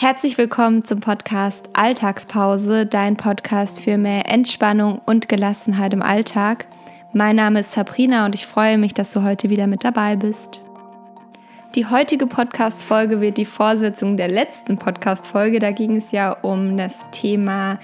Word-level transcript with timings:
Herzlich 0.00 0.38
willkommen 0.38 0.82
zum 0.82 1.00
Podcast 1.00 1.68
Alltagspause, 1.74 2.86
dein 2.86 3.18
Podcast 3.18 3.82
für 3.82 3.98
mehr 3.98 4.26
Entspannung 4.30 4.98
und 5.04 5.28
Gelassenheit 5.28 5.92
im 5.92 6.00
Alltag. 6.00 6.66
Mein 7.12 7.36
Name 7.36 7.60
ist 7.60 7.72
Sabrina 7.72 8.24
und 8.24 8.34
ich 8.34 8.46
freue 8.46 8.78
mich, 8.78 8.94
dass 8.94 9.12
du 9.12 9.22
heute 9.22 9.50
wieder 9.50 9.66
mit 9.66 9.84
dabei 9.84 10.16
bist. 10.16 10.62
Die 11.74 11.84
heutige 11.84 12.26
Podcast-Folge 12.26 13.20
wird 13.20 13.36
die 13.36 13.44
Vorsetzung 13.44 14.16
der 14.16 14.28
letzten 14.28 14.78
Podcast-Folge. 14.78 15.58
Da 15.58 15.70
ging 15.70 15.96
es 15.96 16.12
ja 16.12 16.32
um 16.32 16.78
das 16.78 17.04
Thema 17.10 17.78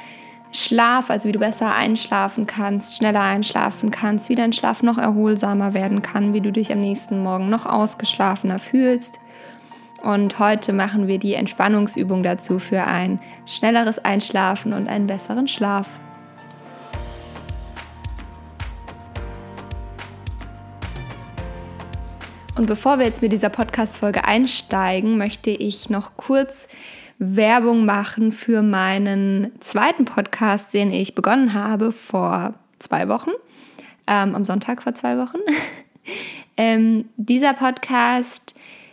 Schlaf, 0.52 1.10
also 1.10 1.28
wie 1.28 1.32
du 1.32 1.38
besser 1.38 1.74
einschlafen 1.74 2.46
kannst, 2.46 2.96
schneller 2.96 3.20
einschlafen 3.20 3.90
kannst, 3.90 4.30
wie 4.30 4.36
dein 4.36 4.54
Schlaf 4.54 4.82
noch 4.82 4.96
erholsamer 4.96 5.74
werden 5.74 6.00
kann, 6.00 6.32
wie 6.32 6.40
du 6.40 6.50
dich 6.50 6.72
am 6.72 6.80
nächsten 6.80 7.22
Morgen 7.22 7.50
noch 7.50 7.66
ausgeschlafener 7.66 8.58
fühlst. 8.58 9.20
Und 10.02 10.38
heute 10.38 10.72
machen 10.72 11.08
wir 11.08 11.18
die 11.18 11.34
Entspannungsübung 11.34 12.22
dazu 12.22 12.58
für 12.58 12.84
ein 12.84 13.18
schnelleres 13.46 13.98
Einschlafen 13.98 14.72
und 14.72 14.88
einen 14.88 15.06
besseren 15.06 15.48
Schlaf. 15.48 15.88
Und 22.56 22.66
bevor 22.66 22.98
wir 22.98 23.04
jetzt 23.04 23.20
mit 23.20 23.32
dieser 23.32 23.50
Podcast-Folge 23.50 24.24
einsteigen, 24.24 25.18
möchte 25.18 25.50
ich 25.50 25.90
noch 25.90 26.16
kurz 26.16 26.68
Werbung 27.18 27.84
machen 27.84 28.32
für 28.32 28.62
meinen 28.62 29.52
zweiten 29.60 30.04
Podcast, 30.06 30.72
den 30.72 30.90
ich 30.90 31.14
begonnen 31.14 31.52
habe 31.52 31.92
vor 31.92 32.54
zwei 32.78 33.08
Wochen, 33.08 33.30
ähm, 34.06 34.34
am 34.34 34.44
Sonntag 34.44 34.82
vor 34.82 34.94
zwei 34.94 35.18
Wochen. 35.18 35.38
ähm, 36.56 37.06
dieser 37.16 37.52
Podcast 37.52 38.45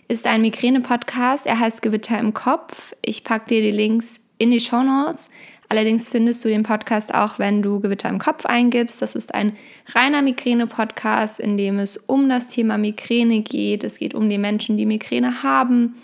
ist 0.07 0.27
ein 0.27 0.41
Migräne-Podcast. 0.41 1.48
Er 1.48 1.59
heißt 1.59 1.81
Gewitter 1.81 2.20
im 2.20 2.34
Kopf. 2.34 2.94
Ich 3.02 3.23
packe 3.23 3.49
dir 3.49 3.61
die 3.61 3.71
Links 3.71 4.21
in 4.38 4.52
die 4.52 4.59
Show 4.59 4.84
Notes. 4.84 5.30
Allerdings 5.70 6.09
findest 6.09 6.44
du 6.45 6.50
den 6.50 6.64
Podcast 6.64 7.14
auch, 7.16 7.39
wenn 7.39 7.61
du 7.61 7.80
Gewitter 7.80 8.09
im 8.09 8.19
Kopf 8.19 8.45
eingibst. 8.45 9.02
Das 9.02 9.16
ist 9.16 9.33
ein 9.33 9.55
reiner 9.95 10.22
Migräne-Podcast, 10.22 11.39
in 11.39 11.58
dem 11.58 11.80
es 11.80 11.97
um 11.97 12.30
das 12.30 12.47
Thema 12.47 12.77
Migräne 12.77 13.42
geht. 13.42 13.83
Es 13.83 13.97
geht 13.97 14.14
um 14.14 14.30
die 14.30 14.38
Menschen, 14.38 14.77
die 14.77 14.86
Migräne 14.86 15.42
haben. 15.42 15.95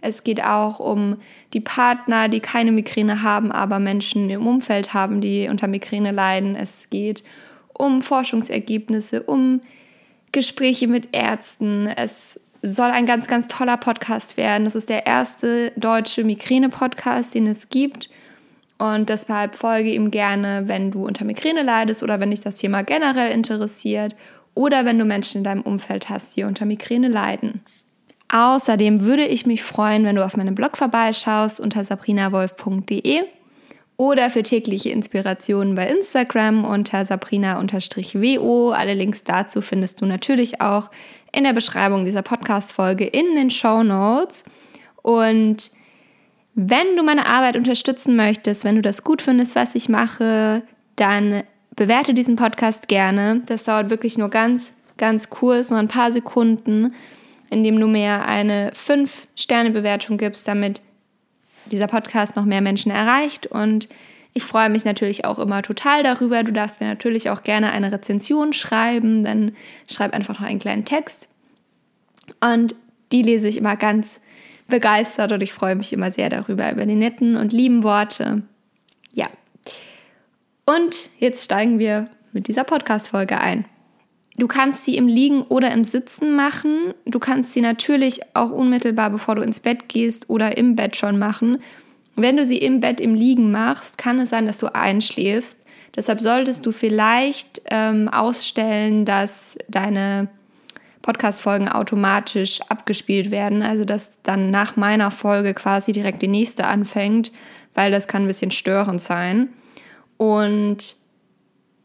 Es 0.00 0.24
geht 0.24 0.42
auch 0.42 0.80
um 0.80 1.18
die 1.52 1.60
Partner, 1.60 2.28
die 2.28 2.40
keine 2.40 2.72
Migräne 2.72 3.22
haben, 3.22 3.52
aber 3.52 3.78
Menschen 3.78 4.28
im 4.30 4.46
Umfeld 4.46 4.94
haben, 4.94 5.20
die 5.20 5.48
unter 5.48 5.68
Migräne 5.68 6.10
leiden. 6.10 6.56
Es 6.56 6.90
geht 6.90 7.22
um 7.72 8.02
Forschungsergebnisse, 8.02 9.22
um 9.22 9.60
Gespräche 10.32 10.88
mit 10.88 11.10
Ärzten. 11.12 11.86
Es 11.86 12.40
soll 12.62 12.90
ein 12.90 13.06
ganz, 13.06 13.26
ganz 13.26 13.48
toller 13.48 13.76
Podcast 13.76 14.36
werden. 14.36 14.64
Das 14.64 14.74
ist 14.74 14.88
der 14.88 15.06
erste 15.06 15.72
deutsche 15.76 16.24
Migräne-Podcast, 16.24 17.34
den 17.34 17.48
es 17.48 17.68
gibt. 17.68 18.08
Und 18.78 19.08
deshalb 19.08 19.56
folge 19.56 19.92
ihm 19.92 20.10
gerne, 20.10 20.64
wenn 20.66 20.90
du 20.90 21.06
unter 21.06 21.24
Migräne 21.24 21.62
leidest 21.62 22.02
oder 22.02 22.20
wenn 22.20 22.30
dich 22.30 22.40
das 22.40 22.56
Thema 22.56 22.82
generell 22.82 23.30
interessiert 23.32 24.16
oder 24.54 24.84
wenn 24.84 24.98
du 24.98 25.04
Menschen 25.04 25.38
in 25.38 25.44
deinem 25.44 25.62
Umfeld 25.62 26.08
hast, 26.08 26.36
die 26.36 26.44
unter 26.44 26.64
Migräne 26.64 27.08
leiden. 27.08 27.62
Außerdem 28.28 29.02
würde 29.02 29.26
ich 29.26 29.44
mich 29.44 29.62
freuen, 29.62 30.04
wenn 30.04 30.16
du 30.16 30.24
auf 30.24 30.36
meinem 30.36 30.54
Blog 30.54 30.76
vorbeischaust 30.76 31.60
unter 31.60 31.84
sabrinawolf.de 31.84 33.24
oder 34.02 34.30
für 34.30 34.42
tägliche 34.42 34.90
Inspirationen 34.90 35.76
bei 35.76 35.86
Instagram 35.86 36.64
unter 36.64 37.04
sabrina-wo. 37.04 38.70
Alle 38.70 38.94
Links 38.94 39.22
dazu 39.22 39.60
findest 39.60 40.00
du 40.00 40.06
natürlich 40.06 40.60
auch 40.60 40.90
in 41.30 41.44
der 41.44 41.52
Beschreibung 41.52 42.04
dieser 42.04 42.22
Podcast-Folge 42.22 43.04
in 43.04 43.36
den 43.36 43.48
Show 43.50 43.84
Notes. 43.84 44.42
Und 45.02 45.70
wenn 46.56 46.96
du 46.96 47.04
meine 47.04 47.26
Arbeit 47.26 47.56
unterstützen 47.56 48.16
möchtest, 48.16 48.64
wenn 48.64 48.74
du 48.74 48.82
das 48.82 49.04
gut 49.04 49.22
findest, 49.22 49.54
was 49.54 49.76
ich 49.76 49.88
mache, 49.88 50.62
dann 50.96 51.44
bewerte 51.76 52.12
diesen 52.12 52.34
Podcast 52.34 52.88
gerne. 52.88 53.42
Das 53.46 53.62
dauert 53.62 53.88
wirklich 53.88 54.18
nur 54.18 54.30
ganz, 54.30 54.72
ganz 54.98 55.30
kurz, 55.30 55.70
nur 55.70 55.78
ein 55.78 55.86
paar 55.86 56.10
Sekunden, 56.10 56.92
indem 57.50 57.78
du 57.78 57.86
mir 57.86 58.24
eine 58.24 58.72
5-Sterne-Bewertung 58.72 60.18
gibst, 60.18 60.48
damit 60.48 60.82
dieser 61.66 61.86
Podcast 61.86 62.36
noch 62.36 62.44
mehr 62.44 62.60
Menschen 62.60 62.90
erreicht. 62.90 63.46
Und 63.46 63.88
ich 64.34 64.44
freue 64.44 64.70
mich 64.70 64.84
natürlich 64.84 65.24
auch 65.24 65.38
immer 65.38 65.62
total 65.62 66.02
darüber. 66.02 66.42
Du 66.42 66.52
darfst 66.52 66.80
mir 66.80 66.88
natürlich 66.88 67.30
auch 67.30 67.42
gerne 67.42 67.72
eine 67.72 67.92
Rezension 67.92 68.52
schreiben, 68.52 69.24
dann 69.24 69.52
schreib 69.90 70.14
einfach 70.14 70.40
noch 70.40 70.46
einen 70.46 70.58
kleinen 70.58 70.84
Text. 70.84 71.28
Und 72.40 72.74
die 73.12 73.22
lese 73.22 73.48
ich 73.48 73.58
immer 73.58 73.76
ganz 73.76 74.20
begeistert 74.68 75.32
und 75.32 75.42
ich 75.42 75.52
freue 75.52 75.74
mich 75.74 75.92
immer 75.92 76.10
sehr 76.10 76.30
darüber, 76.30 76.72
über 76.72 76.86
die 76.86 76.94
netten 76.94 77.36
und 77.36 77.52
lieben 77.52 77.82
Worte. 77.82 78.42
Ja. 79.12 79.28
Und 80.64 81.10
jetzt 81.18 81.44
steigen 81.44 81.78
wir 81.78 82.08
mit 82.32 82.48
dieser 82.48 82.64
Podcast-Folge 82.64 83.38
ein. 83.38 83.66
Du 84.38 84.46
kannst 84.48 84.84
sie 84.84 84.96
im 84.96 85.08
Liegen 85.08 85.42
oder 85.42 85.70
im 85.72 85.84
Sitzen 85.84 86.34
machen. 86.34 86.94
Du 87.04 87.18
kannst 87.18 87.52
sie 87.52 87.60
natürlich 87.60 88.20
auch 88.34 88.50
unmittelbar, 88.50 89.10
bevor 89.10 89.34
du 89.34 89.42
ins 89.42 89.60
Bett 89.60 89.88
gehst 89.88 90.30
oder 90.30 90.56
im 90.56 90.74
Bett 90.74 90.96
schon 90.96 91.18
machen. 91.18 91.58
Wenn 92.16 92.36
du 92.36 92.44
sie 92.44 92.58
im 92.58 92.80
Bett 92.80 93.00
im 93.00 93.14
Liegen 93.14 93.50
machst, 93.50 93.98
kann 93.98 94.18
es 94.20 94.30
sein, 94.30 94.46
dass 94.46 94.58
du 94.58 94.74
einschläfst. 94.74 95.58
Deshalb 95.94 96.20
solltest 96.20 96.64
du 96.64 96.72
vielleicht 96.72 97.62
ähm, 97.66 98.08
ausstellen, 98.08 99.04
dass 99.04 99.58
deine 99.68 100.28
Podcast-Folgen 101.02 101.68
automatisch 101.68 102.60
abgespielt 102.68 103.30
werden. 103.30 103.62
Also 103.62 103.84
dass 103.84 104.12
dann 104.22 104.50
nach 104.50 104.76
meiner 104.76 105.10
Folge 105.10 105.52
quasi 105.52 105.92
direkt 105.92 106.22
die 106.22 106.28
nächste 106.28 106.66
anfängt, 106.66 107.32
weil 107.74 107.90
das 107.90 108.08
kann 108.08 108.22
ein 108.22 108.28
bisschen 108.28 108.50
störend 108.50 109.02
sein. 109.02 109.48
Und 110.16 110.96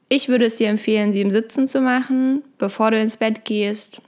ich 0.09 0.29
würde 0.29 0.45
es 0.45 0.56
dir 0.56 0.69
empfehlen, 0.69 1.12
sie 1.12 1.22
im 1.22 1.31
Sitzen 1.31 1.68
zu 1.68 1.81
machen, 1.81 2.44
bevor 2.57 2.91
du 2.91 3.00
ins 3.00 3.18
Bett 3.18 3.45
gehst, 3.45 4.01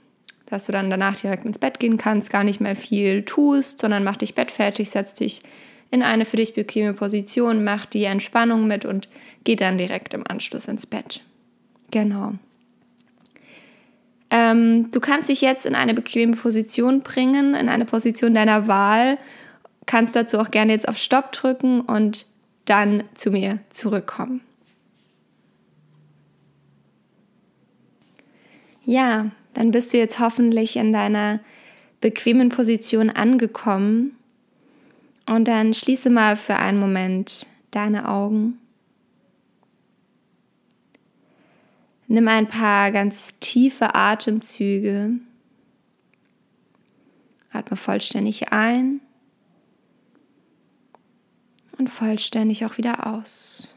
dass 0.46 0.66
du 0.66 0.72
dann 0.72 0.90
danach 0.90 1.16
direkt 1.16 1.44
ins 1.44 1.58
Bett 1.58 1.78
gehen 1.78 1.96
kannst, 1.96 2.30
gar 2.30 2.44
nicht 2.44 2.60
mehr 2.60 2.76
viel 2.76 3.22
tust, 3.22 3.80
sondern 3.80 4.02
mach 4.02 4.16
dich 4.16 4.34
bettfertig, 4.34 4.90
setz 4.90 5.14
dich 5.14 5.42
in 5.90 6.02
eine 6.02 6.24
für 6.24 6.36
dich 6.36 6.54
bequeme 6.54 6.94
Position, 6.94 7.64
mach 7.64 7.86
die 7.86 8.04
Entspannung 8.04 8.66
mit 8.66 8.84
und 8.84 9.08
geh 9.44 9.56
dann 9.56 9.78
direkt 9.78 10.14
im 10.14 10.26
Anschluss 10.26 10.66
ins 10.66 10.86
Bett. 10.86 11.20
Genau. 11.90 12.34
Ähm, 14.30 14.90
du 14.92 15.00
kannst 15.00 15.28
dich 15.28 15.40
jetzt 15.40 15.66
in 15.66 15.74
eine 15.74 15.92
bequeme 15.92 16.36
Position 16.36 17.02
bringen, 17.02 17.54
in 17.54 17.68
eine 17.68 17.84
Position 17.84 18.34
deiner 18.34 18.68
Wahl, 18.68 19.18
kannst 19.86 20.14
dazu 20.14 20.38
auch 20.38 20.52
gerne 20.52 20.72
jetzt 20.72 20.88
auf 20.88 20.96
Stopp 20.96 21.32
drücken 21.32 21.80
und 21.80 22.26
dann 22.64 23.02
zu 23.14 23.32
mir 23.32 23.58
zurückkommen. 23.70 24.40
Ja, 28.84 29.30
dann 29.54 29.70
bist 29.70 29.92
du 29.92 29.98
jetzt 29.98 30.18
hoffentlich 30.18 30.76
in 30.76 30.92
deiner 30.92 31.40
bequemen 32.00 32.48
Position 32.48 33.10
angekommen 33.10 34.16
und 35.26 35.46
dann 35.46 35.74
schließe 35.74 36.10
mal 36.10 36.36
für 36.36 36.56
einen 36.56 36.78
Moment 36.78 37.46
deine 37.70 38.08
Augen. 38.08 38.58
Nimm 42.08 42.26
ein 42.26 42.48
paar 42.48 42.90
ganz 42.90 43.38
tiefe 43.38 43.94
Atemzüge. 43.94 45.12
Atme 47.52 47.76
vollständig 47.76 48.52
ein 48.52 49.00
und 51.78 51.88
vollständig 51.88 52.64
auch 52.64 52.78
wieder 52.78 53.06
aus. 53.06 53.74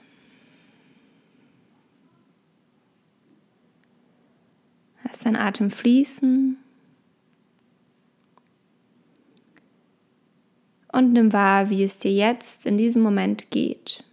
Lass 5.24 5.32
dein 5.32 5.42
Atem 5.42 5.72
fließen. 5.72 6.58
und 10.92 11.12
nimm 11.12 11.34
wahr, 11.34 11.72
wie 11.72 11.84
es 11.84 11.98
dir 11.98 12.12
jetzt 12.12 12.68
in 12.68 12.78
diesem 12.78 13.02
Moment 13.02 13.50
geht. 13.50 14.04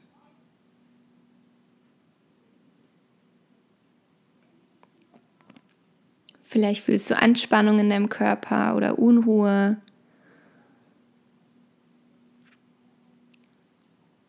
Vielleicht 6.42 6.82
fühlst 6.82 7.10
du 7.10 7.18
Anspannung 7.18 7.78
in 7.80 7.90
deinem 7.90 8.08
Körper 8.08 8.76
oder 8.76 8.98
Unruhe 8.98 9.76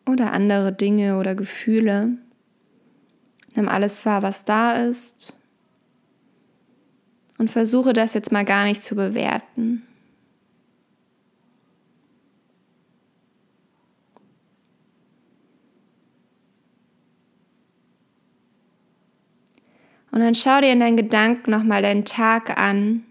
oder 0.06 0.32
andere 0.32 0.74
Dinge 0.74 1.18
oder 1.18 1.34
Gefühle. 1.34 2.18
Nimm 3.54 3.68
alles 3.70 4.04
wahr, 4.04 4.22
was 4.22 4.44
da 4.44 4.74
ist 4.74 5.34
und 7.42 7.48
versuche 7.48 7.92
das 7.92 8.14
jetzt 8.14 8.30
mal 8.30 8.44
gar 8.44 8.62
nicht 8.62 8.84
zu 8.84 8.94
bewerten. 8.94 9.82
Und 20.12 20.20
dann 20.20 20.36
schau 20.36 20.60
dir 20.60 20.70
in 20.70 20.78
deinen 20.78 20.96
Gedanken 20.96 21.50
nochmal 21.50 21.82
deinen 21.82 22.04
Tag 22.04 22.56
an. 22.56 23.02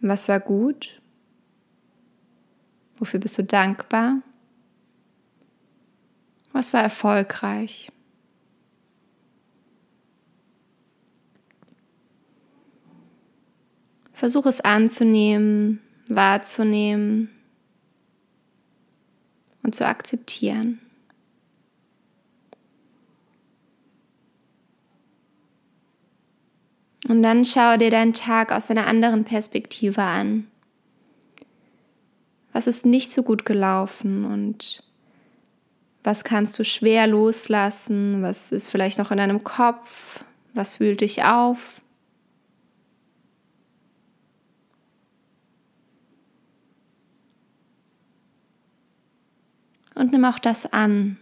Was 0.00 0.30
war 0.30 0.40
gut? 0.40 1.02
Wofür 2.94 3.20
bist 3.20 3.36
du 3.36 3.44
dankbar? 3.44 4.22
Was 6.52 6.72
war 6.72 6.80
erfolgreich? 6.80 7.92
Versuch 14.16 14.46
es 14.46 14.62
anzunehmen, 14.62 15.82
wahrzunehmen 16.08 17.28
und 19.62 19.74
zu 19.74 19.86
akzeptieren. 19.86 20.80
Und 27.06 27.22
dann 27.22 27.44
schau 27.44 27.76
dir 27.76 27.90
deinen 27.90 28.14
Tag 28.14 28.52
aus 28.52 28.70
einer 28.70 28.86
anderen 28.86 29.24
Perspektive 29.24 30.00
an. 30.00 30.46
Was 32.54 32.66
ist 32.66 32.86
nicht 32.86 33.12
so 33.12 33.22
gut 33.22 33.44
gelaufen 33.44 34.24
und 34.24 34.82
was 36.02 36.24
kannst 36.24 36.58
du 36.58 36.64
schwer 36.64 37.06
loslassen? 37.06 38.22
Was 38.22 38.50
ist 38.50 38.68
vielleicht 38.68 38.98
noch 38.98 39.10
in 39.10 39.18
deinem 39.18 39.44
Kopf? 39.44 40.24
Was 40.54 40.80
wühlt 40.80 41.02
dich 41.02 41.22
auf? 41.22 41.82
Und 49.96 50.12
nimm 50.12 50.24
auch 50.26 50.38
das 50.38 50.72
an. 50.72 51.16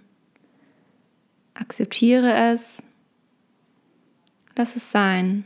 Akzeptiere 1.54 2.34
es. 2.52 2.82
Lass 4.56 4.74
es 4.74 4.90
sein. 4.90 5.44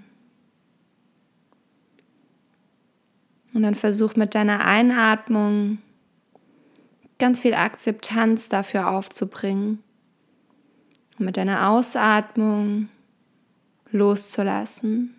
Und 3.53 3.63
dann 3.63 3.75
versuch 3.75 4.17
mit 4.17 4.35
deiner 4.35 4.65
Einatmung 4.65 5.79
ganz 7.19 7.41
viel 7.41 7.55
Akzeptanz 7.55 8.49
dafür 8.49 8.89
aufzubringen. 8.89 9.83
Und 11.19 11.27
mit 11.27 11.37
deiner 11.37 11.69
Ausatmung 11.69 12.89
loszulassen. 13.91 15.15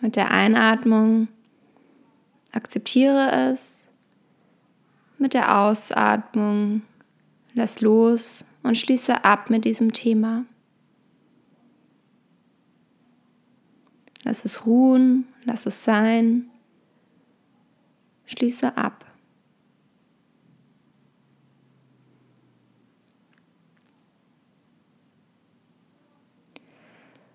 Mit 0.00 0.16
der 0.16 0.30
Einatmung 0.30 1.28
akzeptiere 2.52 3.50
es. 3.52 3.87
Mit 5.18 5.34
der 5.34 5.58
Ausatmung 5.58 6.82
lass 7.52 7.80
los 7.80 8.46
und 8.62 8.78
schließe 8.78 9.24
ab 9.24 9.50
mit 9.50 9.64
diesem 9.64 9.92
Thema. 9.92 10.44
Lass 14.22 14.44
es 14.44 14.64
ruhen, 14.64 15.26
lass 15.44 15.66
es 15.66 15.84
sein. 15.84 16.50
Schließe 18.26 18.76
ab. 18.76 19.06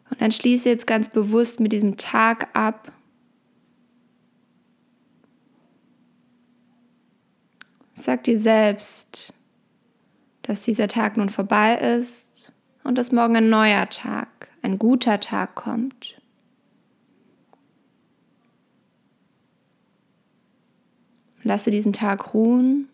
Und 0.09 0.21
dann 0.21 0.31
schließe 0.31 0.69
jetzt 0.69 0.85
ganz 0.85 1.09
bewusst 1.09 1.59
mit 1.59 1.73
diesem 1.73 1.97
Tag 1.97 2.55
ab. 2.55 2.93
Sag 8.03 8.25
dir 8.25 8.37
selbst, 8.37 9.33
dass 10.41 10.59
dieser 10.59 10.89
Tag 10.89 11.15
nun 11.15 11.29
vorbei 11.29 11.77
ist 11.77 12.51
und 12.83 12.97
dass 12.97 13.13
morgen 13.13 13.37
ein 13.37 13.47
neuer 13.47 13.87
Tag, 13.87 14.49
ein 14.61 14.77
guter 14.77 15.21
Tag 15.21 15.55
kommt. 15.55 16.21
Lasse 21.43 21.71
diesen 21.71 21.93
Tag 21.93 22.33
ruhen, 22.33 22.89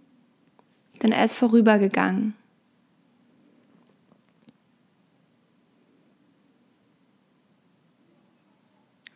denn 1.01 1.11
er 1.11 1.25
ist 1.25 1.33
vorübergegangen. 1.33 2.35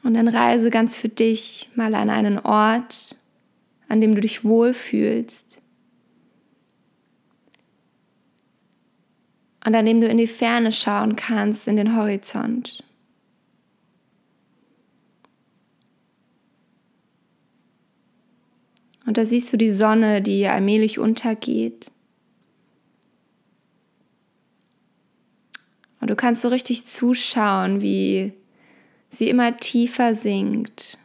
Und 0.02 0.16
dann 0.16 0.28
reise 0.28 0.72
ganz 0.72 0.96
für 0.96 1.10
dich 1.10 1.70
mal 1.76 1.94
an 1.94 2.10
einen 2.10 2.40
Ort, 2.40 3.16
an 3.90 4.02
dem 4.02 4.16
du 4.16 4.22
dich 4.22 4.44
wohlfühlst. 4.44 5.63
Und 9.66 9.76
an 9.76 9.86
dem 9.86 10.02
du 10.02 10.08
in 10.08 10.18
die 10.18 10.28
Ferne 10.28 10.72
schauen 10.72 11.16
kannst, 11.16 11.68
in 11.68 11.78
den 11.78 11.96
Horizont. 11.96 12.84
Und 19.06 19.18
da 19.18 19.26
siehst 19.26 19.52
du 19.52 19.58
die 19.58 19.72
Sonne, 19.72 20.22
die 20.22 20.48
allmählich 20.48 21.00
untergeht. 21.00 21.92
Und 26.00 26.10
du 26.10 26.16
kannst 26.16 26.42
so 26.42 26.50
richtig 26.50 26.86
zuschauen, 26.86 27.82
wie 27.82 28.34
sie 29.10 29.30
immer 29.30 29.58
tiefer 29.58 30.16
sinkt, 30.16 30.98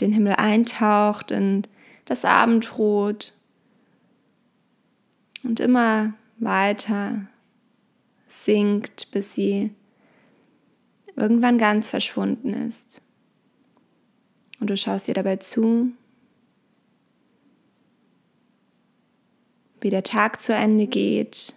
den 0.00 0.12
Himmel 0.12 0.34
eintaucht 0.34 1.32
in 1.32 1.64
das 2.04 2.24
Abendrot 2.24 3.32
und 5.42 5.58
immer 5.58 6.12
weiter 6.38 7.26
sinkt, 8.32 9.10
bis 9.10 9.34
sie 9.34 9.70
irgendwann 11.16 11.58
ganz 11.58 11.88
verschwunden 11.88 12.54
ist. 12.54 13.02
Und 14.60 14.70
du 14.70 14.76
schaust 14.76 15.08
ihr 15.08 15.14
dabei 15.14 15.36
zu 15.36 15.92
wie 19.82 19.90
der 19.90 20.04
Tag 20.04 20.40
zu 20.40 20.54
Ende 20.54 20.86
geht, 20.86 21.54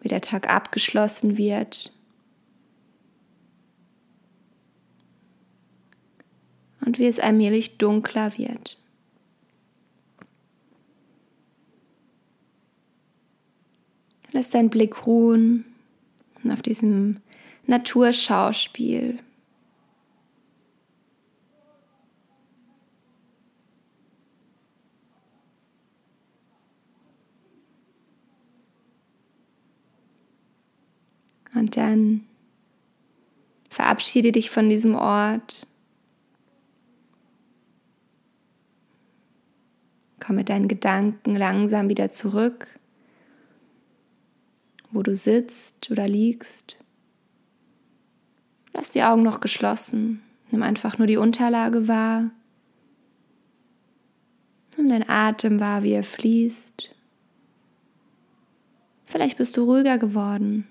wie 0.00 0.08
der 0.08 0.20
Tag 0.20 0.52
abgeschlossen 0.52 1.38
wird. 1.38 1.92
Und 6.84 6.98
wie 6.98 7.06
es 7.06 7.18
allmählich 7.18 7.78
dunkler 7.78 8.36
wird. 8.36 8.78
Lass 14.36 14.50
deinen 14.50 14.68
Blick 14.68 15.06
ruhen 15.06 15.64
auf 16.46 16.60
diesem 16.60 17.16
Naturschauspiel. 17.66 19.18
Und 31.54 31.78
dann 31.78 32.26
verabschiede 33.70 34.32
dich 34.32 34.50
von 34.50 34.68
diesem 34.68 34.96
Ort. 34.96 35.66
Komm 40.20 40.36
mit 40.36 40.50
deinen 40.50 40.68
Gedanken 40.68 41.36
langsam 41.36 41.88
wieder 41.88 42.10
zurück, 42.10 42.68
wo 44.96 45.02
du 45.02 45.14
sitzt 45.14 45.90
oder 45.90 46.08
liegst. 46.08 46.76
Lass 48.72 48.90
die 48.90 49.02
Augen 49.02 49.22
noch 49.22 49.40
geschlossen. 49.40 50.22
Nimm 50.50 50.62
einfach 50.62 50.96
nur 50.96 51.06
die 51.06 51.18
Unterlage 51.18 51.86
wahr. 51.86 52.30
Nimm 54.76 54.88
deinen 54.88 55.08
Atem 55.08 55.60
wahr, 55.60 55.82
wie 55.82 55.92
er 55.92 56.02
fließt. 56.02 56.90
Vielleicht 59.04 59.36
bist 59.36 59.56
du 59.56 59.64
ruhiger 59.64 59.98
geworden. 59.98 60.66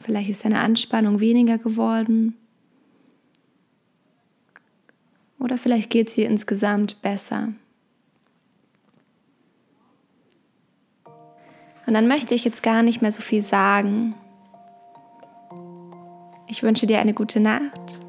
Vielleicht 0.00 0.30
ist 0.30 0.44
deine 0.44 0.60
Anspannung 0.60 1.20
weniger 1.20 1.58
geworden. 1.58 2.36
Oder 5.38 5.58
vielleicht 5.58 5.90
geht 5.90 6.08
es 6.08 6.14
dir 6.14 6.26
insgesamt 6.26 7.02
besser. 7.02 7.52
Und 11.86 11.94
dann 11.94 12.08
möchte 12.08 12.34
ich 12.34 12.44
jetzt 12.44 12.62
gar 12.62 12.82
nicht 12.82 13.00
mehr 13.00 13.12
so 13.12 13.22
viel 13.22 13.42
sagen. 13.42 14.14
Ich 16.48 16.62
wünsche 16.62 16.86
dir 16.86 17.00
eine 17.00 17.14
gute 17.14 17.40
Nacht. 17.40 18.02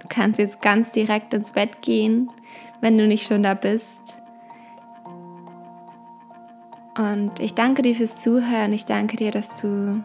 Du 0.00 0.08
kannst 0.08 0.38
jetzt 0.38 0.60
ganz 0.60 0.92
direkt 0.92 1.32
ins 1.34 1.50
Bett 1.50 1.82
gehen, 1.82 2.30
wenn 2.80 2.98
du 2.98 3.06
nicht 3.06 3.26
schon 3.26 3.42
da 3.42 3.54
bist. 3.54 4.18
Und 6.96 7.40
ich 7.40 7.54
danke 7.54 7.82
dir 7.82 7.94
fürs 7.94 8.16
Zuhören. 8.16 8.72
Ich 8.72 8.84
danke 8.84 9.16
dir, 9.16 9.30
dass 9.30 9.60
du 9.60 10.04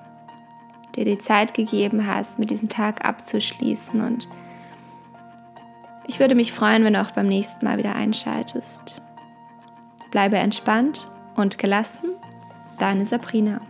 dir 0.95 1.05
die 1.05 1.17
Zeit 1.17 1.53
gegeben 1.53 2.07
hast, 2.07 2.39
mit 2.39 2.49
diesem 2.49 2.69
Tag 2.69 3.05
abzuschließen. 3.05 3.99
Und 4.01 4.29
ich 6.07 6.19
würde 6.19 6.35
mich 6.35 6.53
freuen, 6.53 6.85
wenn 6.85 6.93
du 6.93 7.01
auch 7.01 7.11
beim 7.11 7.27
nächsten 7.27 7.65
Mal 7.65 7.77
wieder 7.77 7.95
einschaltest. 7.95 9.01
Bleibe 10.11 10.37
entspannt 10.37 11.09
und 11.35 11.57
gelassen. 11.57 12.16
Deine 12.77 13.05
Sabrina. 13.05 13.61